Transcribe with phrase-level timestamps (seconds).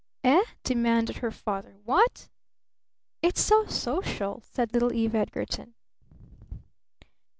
[0.23, 1.77] "Eh?" demanded her father.
[1.85, 2.27] "What?
[3.21, 5.75] Eh?" "It's so social," said little Eve Edgarton.